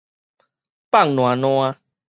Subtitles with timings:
[0.89, 1.75] 放懶懶